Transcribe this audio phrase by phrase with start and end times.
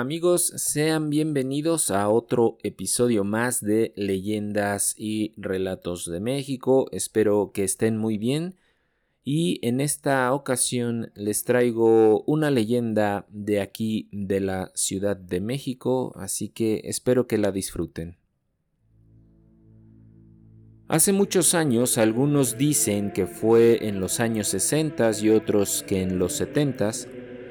[0.00, 6.86] Amigos, sean bienvenidos a otro episodio más de Leyendas y Relatos de México.
[6.92, 8.54] Espero que estén muy bien.
[9.24, 16.12] Y en esta ocasión les traigo una leyenda de aquí de la Ciudad de México,
[16.14, 18.18] así que espero que la disfruten.
[20.86, 26.20] Hace muchos años algunos dicen que fue en los años 60 y otros que en
[26.20, 26.92] los 70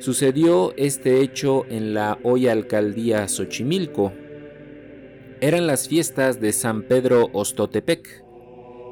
[0.00, 4.12] Sucedió este hecho en la hoy alcaldía Xochimilco.
[5.40, 8.24] Eran las fiestas de San Pedro Ostotepec,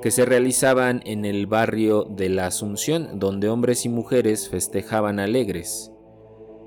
[0.03, 5.93] que se realizaban en el barrio de la Asunción, donde hombres y mujeres festejaban alegres.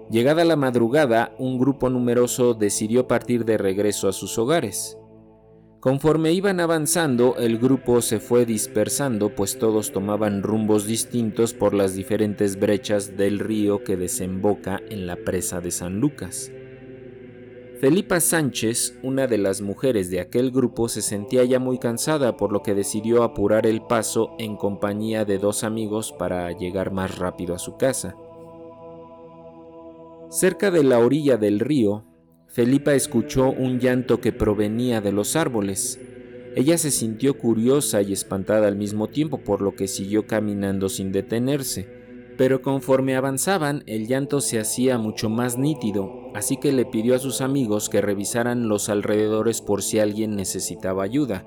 [0.09, 4.98] Llegada la madrugada, un grupo numeroso decidió partir de regreso a sus hogares.
[5.79, 11.95] Conforme iban avanzando, el grupo se fue dispersando, pues todos tomaban rumbos distintos por las
[11.95, 16.51] diferentes brechas del río que desemboca en la presa de San Lucas.
[17.79, 22.51] Felipa Sánchez, una de las mujeres de aquel grupo, se sentía ya muy cansada, por
[22.51, 27.55] lo que decidió apurar el paso en compañía de dos amigos para llegar más rápido
[27.55, 28.17] a su casa.
[30.29, 32.03] Cerca de la orilla del río,
[32.51, 35.99] Felipa escuchó un llanto que provenía de los árboles.
[36.55, 41.11] Ella se sintió curiosa y espantada al mismo tiempo, por lo que siguió caminando sin
[41.11, 41.87] detenerse.
[42.39, 47.19] Pero conforme avanzaban, el llanto se hacía mucho más nítido, así que le pidió a
[47.19, 51.45] sus amigos que revisaran los alrededores por si alguien necesitaba ayuda.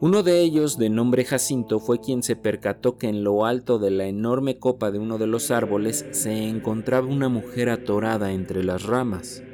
[0.00, 3.90] Uno de ellos, de nombre Jacinto, fue quien se percató que en lo alto de
[3.90, 8.82] la enorme copa de uno de los árboles se encontraba una mujer atorada entre las
[8.82, 9.44] ramas.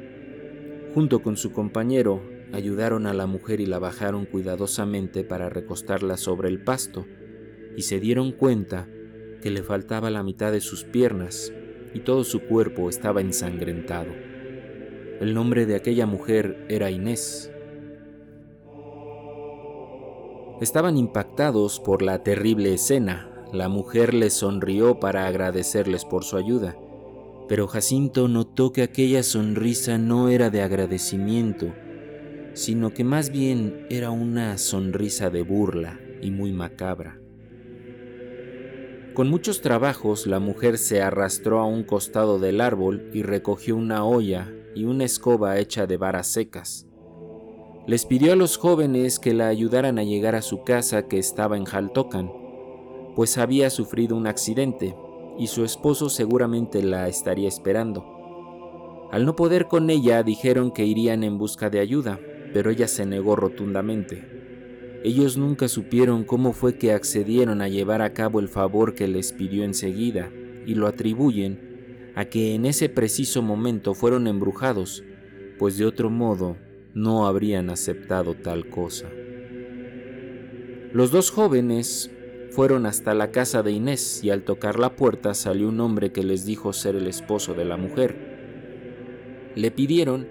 [0.97, 6.49] Junto con su compañero, ayudaron a la mujer y la bajaron cuidadosamente para recostarla sobre
[6.49, 7.05] el pasto,
[7.75, 8.89] y se dieron cuenta
[9.43, 11.53] que le faltaba la mitad de sus piernas
[11.93, 14.09] y todo su cuerpo estaba ensangrentado.
[15.21, 17.51] El nombre de aquella mujer era Inés.
[20.61, 23.45] Estaban impactados por la terrible escena.
[23.53, 26.75] La mujer les sonrió para agradecerles por su ayuda
[27.47, 31.73] pero Jacinto notó que aquella sonrisa no era de agradecimiento,
[32.53, 37.21] sino que más bien era una sonrisa de burla y muy macabra.
[39.13, 44.03] Con muchos trabajos la mujer se arrastró a un costado del árbol y recogió una
[44.03, 46.85] olla y una escoba hecha de varas secas.
[47.87, 51.57] Les pidió a los jóvenes que la ayudaran a llegar a su casa que estaba
[51.57, 52.29] en Jaltocan,
[53.15, 54.95] pues había sufrido un accidente
[55.37, 59.09] y su esposo seguramente la estaría esperando.
[59.11, 62.19] Al no poder con ella dijeron que irían en busca de ayuda,
[62.53, 64.99] pero ella se negó rotundamente.
[65.03, 69.31] Ellos nunca supieron cómo fue que accedieron a llevar a cabo el favor que les
[69.31, 70.31] pidió enseguida,
[70.65, 75.03] y lo atribuyen a que en ese preciso momento fueron embrujados,
[75.59, 76.57] pues de otro modo
[76.93, 79.07] no habrían aceptado tal cosa.
[80.91, 82.11] Los dos jóvenes
[82.51, 86.23] fueron hasta la casa de Inés y al tocar la puerta salió un hombre que
[86.23, 89.53] les dijo ser el esposo de la mujer.
[89.55, 90.27] Le pidieron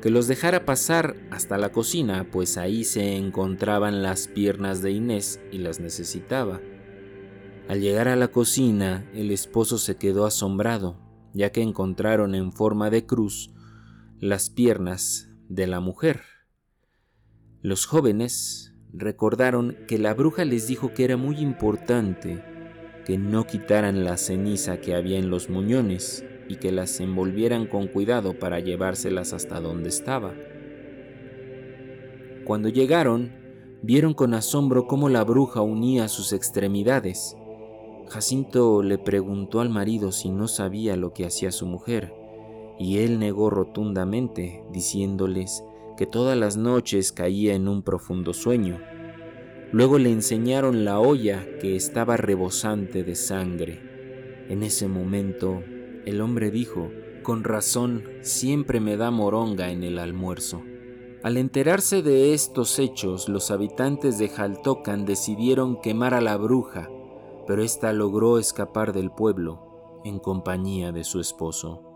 [0.00, 5.40] que los dejara pasar hasta la cocina, pues ahí se encontraban las piernas de Inés
[5.52, 6.60] y las necesitaba.
[7.68, 10.96] Al llegar a la cocina, el esposo se quedó asombrado,
[11.34, 13.52] ya que encontraron en forma de cruz
[14.18, 16.22] las piernas de la mujer.
[17.62, 22.42] Los jóvenes recordaron que la bruja les dijo que era muy importante
[23.04, 27.86] que no quitaran la ceniza que había en los muñones y que las envolvieran con
[27.86, 30.34] cuidado para llevárselas hasta donde estaba.
[32.44, 33.32] Cuando llegaron,
[33.82, 37.36] vieron con asombro cómo la bruja unía sus extremidades.
[38.08, 42.12] Jacinto le preguntó al marido si no sabía lo que hacía su mujer,
[42.78, 45.62] y él negó rotundamente, diciéndoles
[46.00, 48.80] que todas las noches caía en un profundo sueño.
[49.70, 54.46] Luego le enseñaron la olla que estaba rebosante de sangre.
[54.48, 55.62] En ese momento,
[56.06, 56.90] el hombre dijo,
[57.22, 60.62] con razón, siempre me da moronga en el almuerzo.
[61.22, 66.88] Al enterarse de estos hechos, los habitantes de Jaltocan decidieron quemar a la bruja,
[67.46, 71.89] pero ésta logró escapar del pueblo en compañía de su esposo.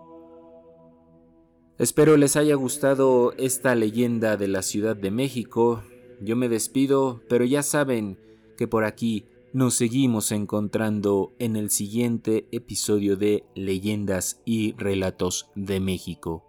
[1.77, 5.83] Espero les haya gustado esta leyenda de la Ciudad de México.
[6.21, 8.17] Yo me despido, pero ya saben
[8.57, 15.81] que por aquí nos seguimos encontrando en el siguiente episodio de Leyendas y Relatos de
[15.81, 16.45] México.